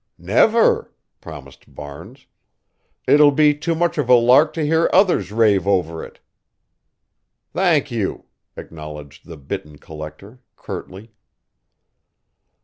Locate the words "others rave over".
4.91-6.03